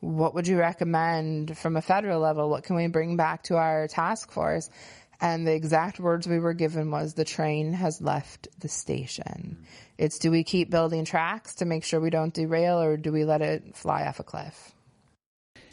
[0.00, 2.50] what would you recommend from a federal level?
[2.50, 4.68] What can we bring back to our task force?
[5.20, 9.64] And the exact words we were given was the train has left the station.
[9.96, 13.24] It's do we keep building tracks to make sure we don't derail or do we
[13.24, 14.72] let it fly off a cliff?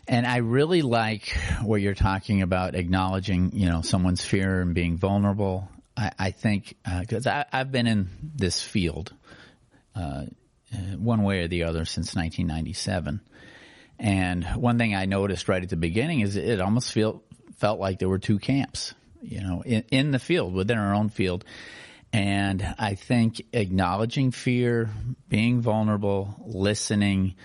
[0.07, 1.29] And I really like
[1.61, 5.69] what you're talking about, acknowledging you know someone's fear and being vulnerable.
[5.95, 9.13] I, I think because I I've been in this field
[9.95, 10.25] uh,
[10.73, 13.21] uh, one way or the other since 1997.
[13.99, 17.23] And one thing I noticed right at the beginning is it almost felt
[17.57, 21.09] felt like there were two camps, you know, in, in the field within our own
[21.09, 21.45] field.
[22.11, 24.89] And I think acknowledging fear,
[25.29, 27.35] being vulnerable, listening,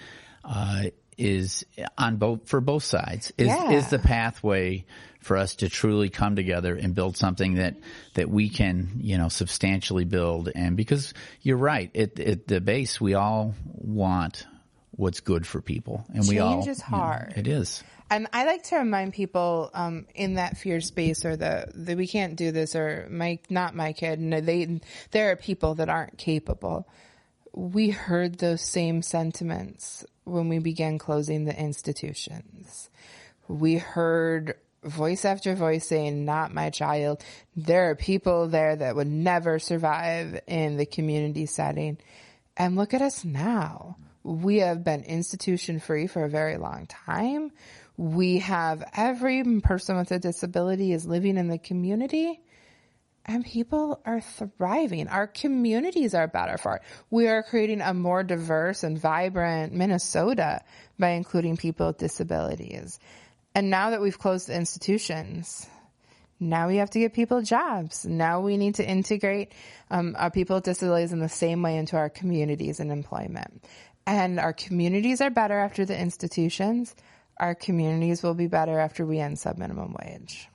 [0.44, 0.84] uh,
[1.16, 1.64] is
[1.96, 3.72] on both for both sides is Yeah.
[3.72, 4.84] is the pathway
[5.20, 7.76] for us to truly come together and build something that
[8.14, 13.00] that we can you know substantially build and because you're right at, at the base
[13.00, 14.46] we all want
[14.92, 17.34] what's good for people and we all Change is you know, hard.
[17.36, 21.70] it is And I like to remind people um, in that fear space or the,
[21.74, 24.18] the we can't do this or my not my kid.
[24.18, 26.88] No, they there are people that aren't capable.
[27.52, 32.88] We heard those same sentiments when we began closing the institutions.
[33.46, 37.22] We heard voice after voice saying, "Not my child."
[37.56, 41.98] There are people there that would never survive in the community setting.
[42.56, 43.96] And look at us now.
[44.22, 47.52] We have been institution free for a very long time.
[47.96, 52.40] We have every person with a disability is living in the community
[53.28, 55.06] and people are thriving.
[55.06, 56.82] Our communities are better for it.
[57.10, 60.62] We are creating a more diverse and vibrant Minnesota
[60.98, 62.98] by including people with disabilities.
[63.54, 65.66] And now that we've closed the institutions,
[66.40, 68.04] now we have to give people jobs.
[68.04, 69.52] Now we need to integrate
[69.90, 73.64] um, our people with disabilities in the same way into our communities and employment.
[74.06, 76.94] And our communities are better after the institutions.
[77.36, 80.48] Our communities will be better after we end subminimum wage.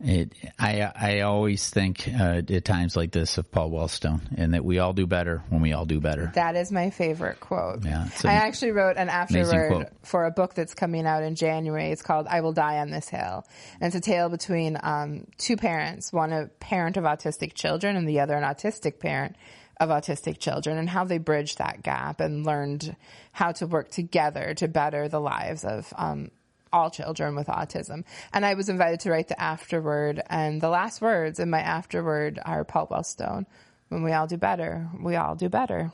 [0.00, 4.64] It, I I always think uh, at times like this of Paul Wellstone, and that
[4.64, 6.30] we all do better when we all do better.
[6.36, 7.84] That is my favorite quote.
[7.84, 11.90] Yeah, I actually wrote an afterword for a book that's coming out in January.
[11.90, 13.44] It's called "I Will Die on This Hill,"
[13.80, 18.08] and it's a tale between um, two parents, one a parent of autistic children and
[18.08, 19.34] the other an autistic parent
[19.80, 22.94] of autistic children, and how they bridged that gap and learned
[23.32, 26.30] how to work together to better the lives of um,
[26.72, 28.04] all children with autism.
[28.32, 32.38] And I was invited to write the afterword, and the last words in my afterword
[32.44, 33.46] are Paul Wellstone.
[33.88, 35.92] When we all do better, we all do better.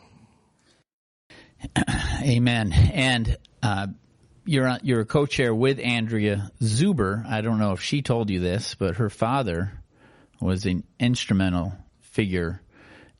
[2.22, 2.72] Amen.
[2.72, 3.87] And uh,
[4.44, 7.24] you're you're a co-chair with Andrea Zuber.
[7.26, 9.72] I don't know if she told you this, but her father
[10.40, 12.60] was an instrumental figure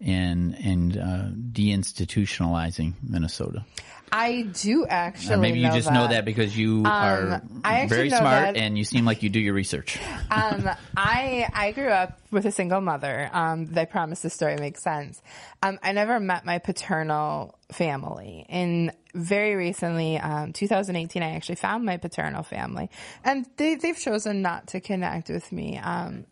[0.01, 3.65] in in uh, deinstitutionalizing Minnesota.
[4.13, 5.35] I do actually.
[5.35, 5.95] Or maybe you know just that.
[5.95, 9.23] know that because you are Um, I actually very smart that- and you seem like
[9.23, 9.99] you do your research.
[10.31, 13.29] um, I I grew up with a single mother.
[13.33, 15.21] Um, I promise this story makes sense.
[15.63, 18.47] Um, I never met my paternal family.
[18.49, 22.91] And very recently, um, 2018, I actually found my paternal family,
[23.25, 25.79] and they they've chosen not to connect with me.
[25.79, 26.27] Um,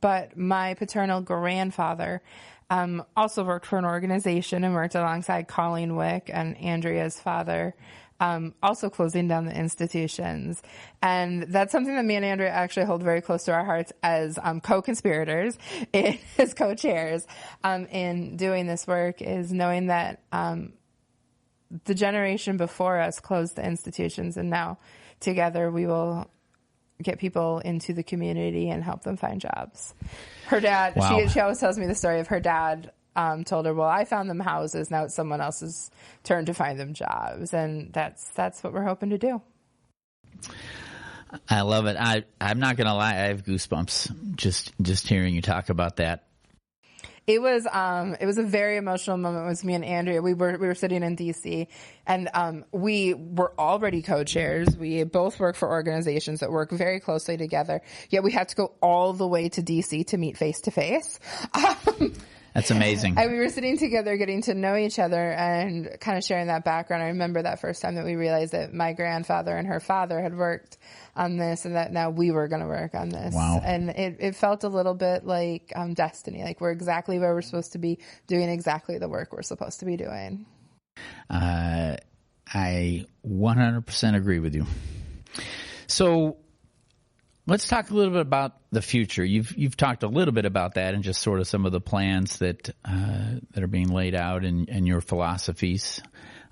[0.00, 2.22] but my paternal grandfather
[2.70, 7.74] um, also worked for an organization and worked alongside Colleen Wieck and Andrea's father,
[8.20, 10.62] um, also closing down the institutions.
[11.02, 14.38] And that's something that me and Andrea actually hold very close to our hearts as
[14.40, 15.58] um, co-conspirators,
[16.38, 17.26] as co-chairs
[17.64, 20.74] um, in doing this work is knowing that um,
[21.84, 24.78] the generation before us closed the institutions and now
[25.20, 26.28] together we will
[27.02, 29.94] get people into the community and help them find jobs.
[30.46, 31.18] Her dad, Wow.
[31.20, 34.04] she, she always tells me the story of her dad um, told her, "Well, I
[34.04, 34.90] found them houses.
[34.90, 35.90] Now it's someone else's
[36.24, 39.42] turn to find them jobs," and that's that's what we're hoping to do.
[41.48, 41.96] I love it.
[41.98, 46.24] I I'm not gonna lie, I have goosebumps just just hearing you talk about that.
[47.30, 50.20] It was um it was a very emotional moment with me and Andrea.
[50.20, 51.68] We were we were sitting in DC
[52.04, 54.76] and um we were already co-chairs.
[54.76, 57.82] We both work for organizations that work very closely together.
[58.08, 61.20] Yet we had to go all the way to DC to meet face to face.
[62.54, 63.16] That's amazing.
[63.16, 66.64] And we were sitting together getting to know each other and kind of sharing that
[66.64, 67.02] background.
[67.02, 70.36] I remember that first time that we realized that my grandfather and her father had
[70.36, 70.78] worked
[71.14, 73.34] on this and that now we were going to work on this.
[73.34, 73.60] Wow.
[73.62, 77.42] And it, it felt a little bit like um, destiny, like we're exactly where we're
[77.42, 80.46] supposed to be doing exactly the work we're supposed to be doing.
[81.28, 81.96] Uh,
[82.52, 84.66] I 100% agree with you.
[85.86, 86.36] So
[87.50, 89.24] let's talk a little bit about the future.
[89.24, 91.80] You've you've talked a little bit about that and just sort of some of the
[91.80, 96.00] plans that uh, that are being laid out and, and your philosophies.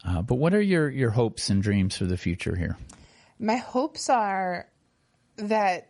[0.04, 2.76] Uh, but what are your, your hopes and dreams for the future here?
[3.38, 4.68] My hopes are
[5.36, 5.88] that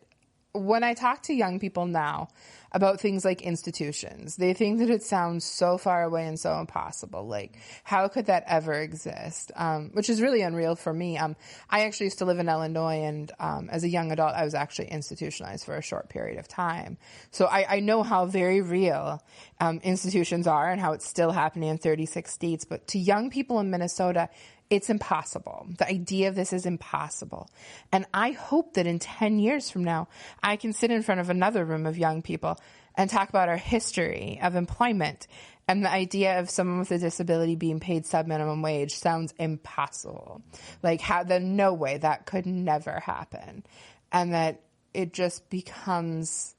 [0.52, 2.28] when I talk to young people now
[2.72, 7.26] about things like institutions, they think that it sounds so far away and so impossible.
[7.26, 9.52] Like, how could that ever exist?
[9.56, 11.16] Um, which is really unreal for me.
[11.16, 11.36] Um,
[11.70, 14.54] I actually used to live in Illinois, and um, as a young adult, I was
[14.54, 16.98] actually institutionalized for a short period of time.
[17.30, 19.22] So I, I know how very real
[19.60, 22.64] um, institutions are and how it's still happening in 36 states.
[22.64, 24.28] But to young people in Minnesota,
[24.70, 25.66] it's impossible.
[25.78, 27.50] The idea of this is impossible.
[27.90, 30.08] And I hope that in 10 years from now,
[30.42, 32.58] I can sit in front of another room of young people
[32.94, 35.26] and talk about our history of employment.
[35.66, 40.42] And the idea of someone with a disability being paid sub minimum wage sounds impossible.
[40.82, 43.64] Like, how, the no way that could never happen.
[44.12, 46.54] And that it just becomes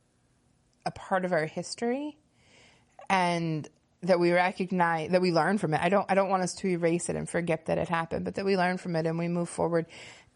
[0.85, 2.17] a part of our history
[3.09, 3.67] and
[4.01, 5.81] that we recognize that we learn from it.
[5.81, 8.35] I don't I don't want us to erase it and forget that it happened, but
[8.35, 9.85] that we learn from it and we move forward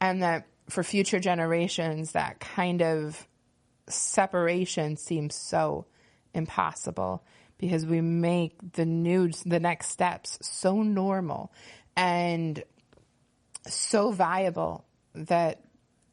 [0.02, 3.28] and that for future generations that kind of
[3.88, 5.86] separation seems so
[6.34, 7.23] impossible
[7.58, 11.52] because we make the new the next steps so normal
[11.95, 12.63] and
[13.67, 15.62] so viable that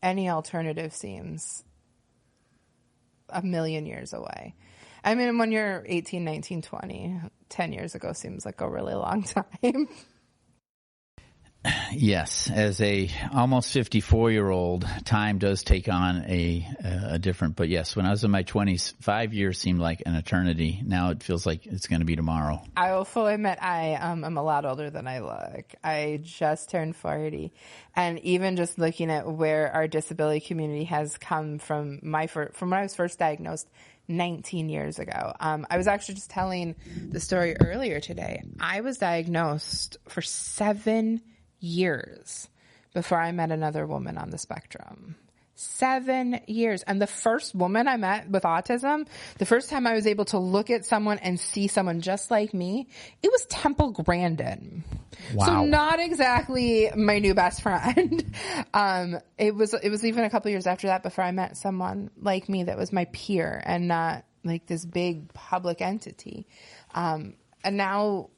[0.02, 1.64] any alternative seems
[3.28, 4.54] a million years away.
[5.04, 9.22] I mean, when you're 18, 19, 20, 10 years ago seems like a really long
[9.62, 9.88] time.
[11.92, 17.68] Yes, as a almost 54 year old, time does take on a, a different, but
[17.68, 20.80] yes, when I was in my 20s, five years seemed like an eternity.
[20.82, 22.62] Now it feels like it's going to be tomorrow.
[22.76, 25.74] I will fully admit I um, am a lot older than I look.
[25.84, 27.52] I just turned 40.
[27.94, 32.70] And even just looking at where our disability community has come from my fir- from
[32.70, 33.68] when I was first diagnosed
[34.10, 35.32] 19 years ago.
[35.40, 36.74] Um, I was actually just telling
[37.08, 38.42] the story earlier today.
[38.60, 41.22] I was diagnosed for seven
[41.60, 42.48] years
[42.92, 45.16] before I met another woman on the spectrum.
[45.62, 46.82] Seven years.
[46.84, 50.38] And the first woman I met with autism, the first time I was able to
[50.38, 52.88] look at someone and see someone just like me,
[53.22, 54.84] it was Temple Grandin.
[55.34, 55.44] Wow.
[55.44, 58.34] So not exactly my new best friend.
[58.72, 62.08] um, it was, it was even a couple years after that before I met someone
[62.18, 66.46] like me that was my peer and not like this big public entity.
[66.94, 68.30] Um, and now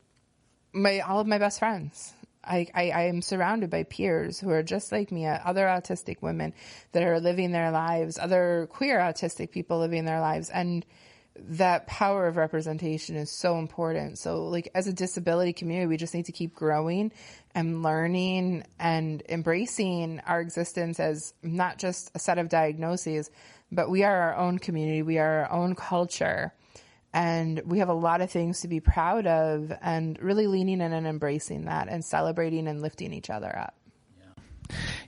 [0.73, 4.63] my, all of my best friends I, I, I am surrounded by peers who are
[4.63, 6.53] just like me, uh, other autistic women
[6.93, 10.51] that are living their lives, other queer autistic people living their lives.
[10.51, 10.85] And
[11.37, 14.19] that power of representation is so important.
[14.19, 17.13] So, like, as a disability community, we just need to keep growing
[17.55, 23.31] and learning and embracing our existence as not just a set of diagnoses,
[23.71, 26.53] but we are our own community, we are our own culture.
[27.15, 30.93] And we have a lot of things to be proud of and really leaning in
[30.93, 33.75] and embracing that and celebrating and lifting each other up.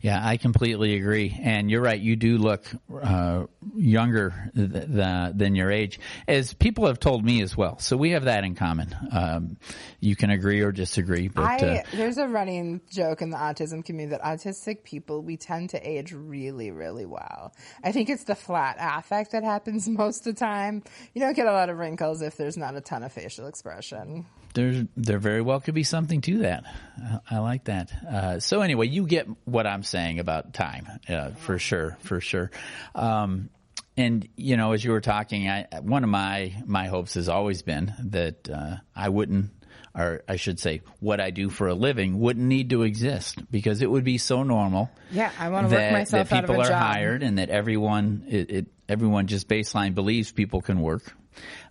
[0.01, 1.39] Yeah, I completely agree.
[1.43, 2.01] And you're right.
[2.01, 2.65] You do look
[3.03, 3.45] uh,
[3.75, 7.79] younger th- th- than your age, as people have told me as well.
[7.79, 8.95] So we have that in common.
[9.11, 9.57] Um,
[10.01, 11.29] you can agree or disagree.
[11.29, 15.37] But I, uh, there's a running joke in the autism community that autistic people we
[15.37, 17.55] tend to age really, really well.
[17.83, 20.83] I think it's the flat affect that happens most of the time.
[21.15, 24.27] You don't get a lot of wrinkles if there's not a ton of facial expression
[24.55, 26.65] there there very well could be something to that.
[26.97, 27.93] I, I like that.
[28.05, 32.51] Uh, so anyway, you get what I'm saying about time, uh, for sure, for sure.
[32.95, 33.51] Um,
[33.97, 37.63] and you know, as you were talking, I, one of my my hopes has always
[37.63, 39.51] been that uh, I wouldn't,
[39.95, 43.83] or I should say, what I do for a living wouldn't need to exist because
[43.83, 44.91] it would be so normal.
[45.11, 46.83] Yeah, I want to work myself that people out of a are job.
[46.95, 51.15] hired and that everyone it, it everyone just baseline believes people can work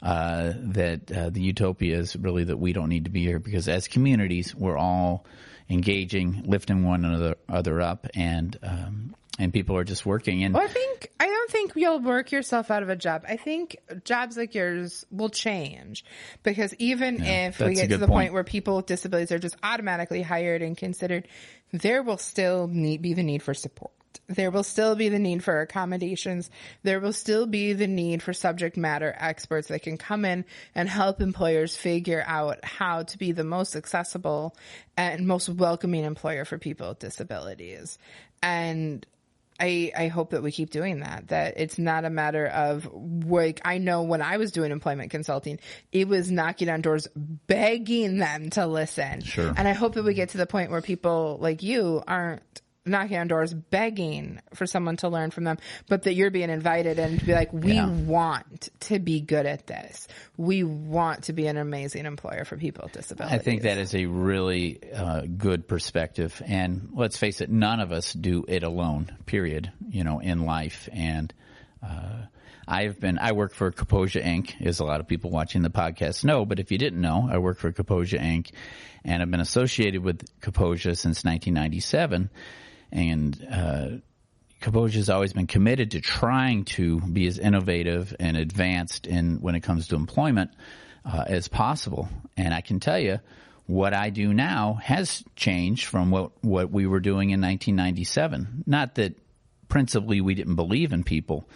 [0.04, 3.68] uh, that uh, the utopia is really that we don't need to be here because
[3.70, 5.26] as communities we're all
[5.70, 10.44] engaging, lifting one another other up, and um, and people are just working.
[10.44, 13.24] And well, I think I don't think you'll work yourself out of a job.
[13.28, 16.04] I think jobs like yours will change
[16.44, 18.16] because even Yeah, if we get to the point.
[18.16, 21.28] point where people with disabilities are just automatically hired and considered,
[21.72, 23.92] there will still need be the need for support.
[24.28, 26.50] There will still be the need for accommodations.
[26.84, 30.46] There will still be the need for subject matter experts that can come in
[30.76, 34.56] and help employers figure out how to be the most accessible
[34.98, 37.98] and most welcoming employer for people with disabilities.
[38.42, 39.06] And
[39.60, 41.30] I, I hope that we keep doing that.
[41.30, 45.60] That it's not a matter of like I know when I was doing employment consulting,
[45.92, 49.22] it was knocking on doors, begging them to listen.
[49.22, 49.54] Sure.
[49.56, 53.18] And I hope that we get to the point where people like you aren't knocking
[53.18, 55.58] on doors begging for someone to learn from them,
[55.88, 57.90] but that you're being invited and to be like, we Yeah.
[57.90, 60.08] want to be good at this.
[60.38, 63.40] We want to be an amazing employer for people with disabilities.
[63.40, 66.42] I think that is a really uh, good perspective.
[66.46, 69.16] And let's face it, none of us do it alone.
[69.26, 69.72] Period.
[69.90, 71.34] You know, in life and.
[71.82, 72.26] Uh,
[72.66, 76.24] I've been, I work for Kaposia Inc., as a lot of people watching the podcast
[76.24, 78.52] know, but if you didn't know, I work for Kaposia Inc.,
[79.04, 82.30] and I've been associated with Kaposia since 1997.
[82.94, 83.88] And, uh,
[84.62, 89.56] Kaposia has always been committed to trying to be as innovative and advanced in when
[89.56, 90.52] it comes to employment
[91.04, 92.08] uh, as possible.
[92.38, 93.20] And I can tell you,
[93.66, 98.64] what I do now has changed from what what we were doing in 1997.
[98.66, 99.18] Not that
[99.68, 101.48] principally we didn't believe in people,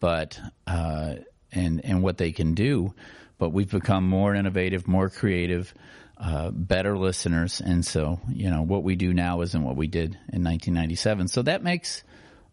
[0.00, 1.16] but uh,
[1.52, 2.94] and and what they can do,
[3.38, 5.72] but we've become more innovative, more creative.
[6.18, 10.14] Uh, better listeners, and so you know what we do now isn't what we did
[10.32, 11.28] in 1997.
[11.28, 12.02] So that makes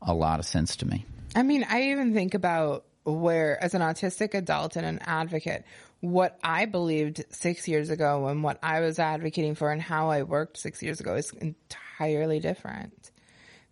[0.02, 1.06] a lot of sense to me.
[1.34, 5.66] I mean, I even think about where, as an autistic adult and an advocate,
[6.02, 10.24] what I believed six years ago and what I was advocating for and how I
[10.24, 13.12] worked six years ago is entirely different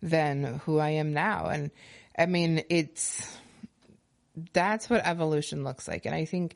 [0.02, 1.48] than who I am now.
[1.48, 1.70] And
[2.18, 3.36] I mean, it's
[4.52, 6.06] that's what evolution looks like.
[6.06, 6.54] And I think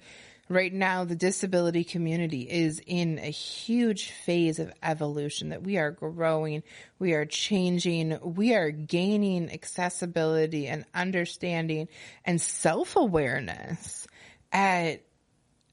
[0.49, 5.91] right now the disability community is in a huge phase of evolution that we are
[5.91, 6.63] growing,
[6.99, 11.89] we are changing, we are gaining accessibility and understanding
[12.25, 14.07] and self awareness
[14.53, 15.03] at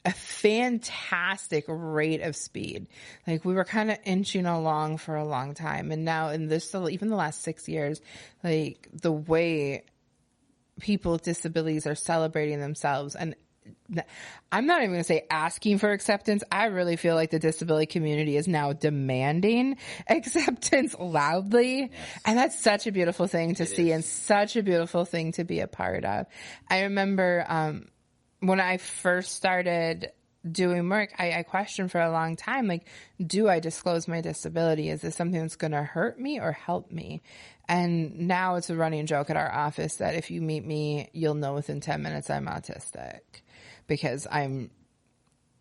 [0.05, 2.87] a fantastic rate of speed.
[3.25, 5.91] Like we were kind of inching along for a long time.
[5.91, 8.01] And now in this, even the last six years,
[8.43, 9.85] like the way
[10.79, 13.35] people with disabilities are celebrating themselves and
[14.51, 16.43] I'm not even going to say asking for acceptance.
[16.51, 21.91] I really feel like the disability community is now demanding acceptance loudly.
[22.25, 25.59] And that's such a beautiful thing to see and such a beautiful thing to be
[25.59, 26.27] a part of.
[26.69, 27.87] I remember, um,
[28.39, 30.11] when I first started
[30.49, 32.85] doing work, I, I questioned for a long time, like,
[33.25, 34.89] do I disclose my disability?
[34.89, 37.21] Is this something that's going to hurt me or help me?
[37.69, 41.35] And now it's a running joke at our office that if you meet me, you'll
[41.35, 43.21] know within 10 minutes I'm autistic
[43.87, 44.71] because I'm,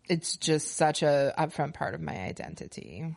[0.09, 3.15] it's just such a upfront part of my identity.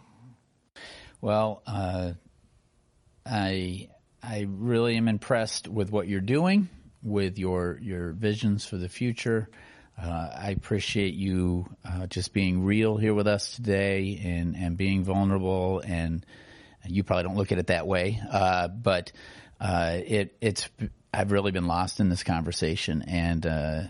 [1.21, 2.13] Well, uh,
[3.25, 3.89] I
[4.23, 6.69] I really am impressed with what you're doing,
[7.03, 9.49] with your your visions for the future.
[10.01, 15.05] Uh, I appreciate you uh, just being real here with us today and, and being
[15.05, 15.81] vulnerable.
[15.81, 16.25] And
[16.85, 19.13] you probably don't look at it that way, uh, but
[19.61, 20.69] uh, it it's
[21.15, 23.83] I've really been lost in this conversation, and uh,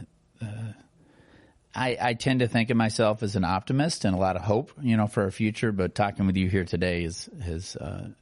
[1.77, 4.73] I, I tend to think of myself as an optimist and a lot of hope,
[4.81, 5.73] you know, for our future.
[5.73, 7.77] But talking with you here today is, has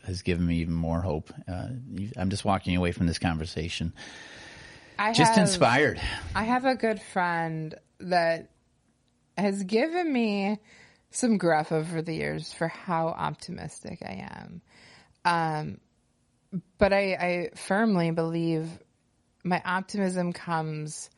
[0.05, 1.33] has given me even more hope.
[1.49, 3.93] I'm just walking away from this conversation
[4.99, 6.01] I just have, inspired.
[6.35, 8.51] I have a good friend that
[9.37, 10.59] has given me
[11.11, 14.63] some gruff over the years for how optimistic I am.
[15.25, 15.81] Um,
[16.79, 18.69] but I, I firmly believe
[19.43, 21.11] my optimism comes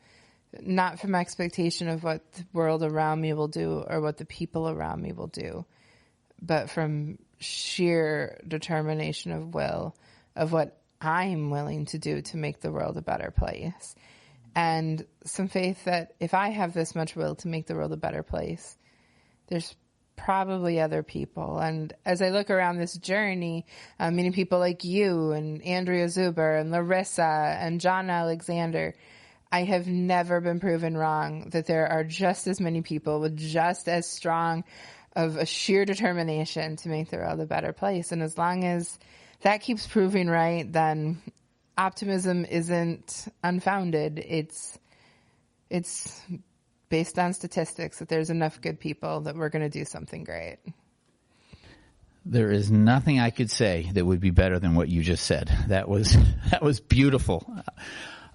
[0.61, 4.69] not from expectation of what the world around me will do or what the people
[4.69, 5.65] around me will do,
[6.41, 9.95] but from sheer determination of will
[10.35, 13.95] of what I'm willing to do to make the world a better place.
[14.55, 17.97] And some faith that if I have this much will to make the world a
[17.97, 18.77] better place,
[19.47, 19.75] there's
[20.15, 21.59] probably other people.
[21.59, 23.65] And as I look around this journey,
[23.99, 28.95] uh, meeting people like you and Andrea Zuber and Larissa and John Alexander,
[29.51, 33.87] I have never been proven wrong that there are just as many people with just
[33.87, 34.63] as strong
[35.15, 38.11] of a sheer determination to make the world a better place.
[38.11, 38.99] And as long as
[39.41, 41.21] that keeps proving right, then
[41.77, 44.19] optimism isn't unfounded.
[44.25, 44.77] It's
[45.69, 46.21] it's
[46.89, 50.57] based on statistics that there's enough good people that we're going to do something great.
[52.25, 55.49] There is nothing I could say that would be better than what you just said.
[55.67, 56.15] That was
[56.51, 57.45] that was beautiful.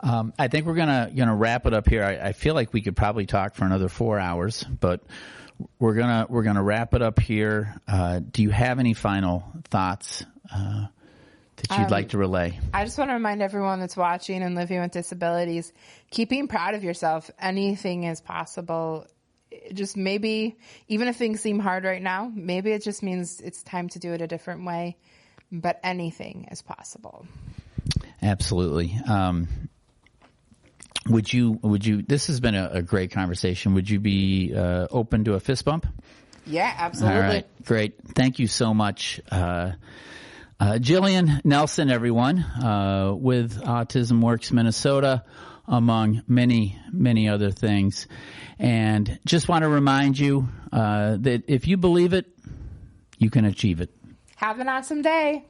[0.03, 2.03] Um, I think we're gonna gonna wrap it up here.
[2.03, 5.00] I, I, feel like we could probably talk for another four hours, but
[5.78, 7.76] we're gonna we're gonna wrap it up here.
[7.86, 10.86] Uh, do you have any final thoughts uh,
[11.57, 12.59] that you'd um, like to relay?
[12.74, 15.72] I just want to remind everyone that's watching and living with disabilities,
[16.11, 17.30] keep being proud of yourself.
[17.40, 19.07] Anything is possible.
[19.72, 23.88] Just maybe, even if things seem hard right now, maybe it just means it's time
[23.90, 24.96] to do it a different way.
[25.53, 27.26] But anything is possible.
[28.22, 28.98] Absolutely.
[29.07, 29.48] Um,
[31.09, 31.59] would you?
[31.62, 32.03] Would you?
[32.03, 33.74] This has been a, a great conversation.
[33.74, 35.86] Would you be uh, open to a fist bump?
[36.46, 37.16] Yeah, absolutely.
[37.16, 37.94] All right, great.
[38.14, 39.20] Thank you so much.
[39.30, 39.72] Uh,
[40.59, 45.24] uh, Jillian Nelson, everyone, uh, with Autism Works Minnesota,
[45.66, 48.07] among many, many other things.
[48.59, 52.26] And just want to remind you uh, that if you believe it,
[53.18, 53.90] you can achieve it.
[54.36, 55.44] Have an awesome day.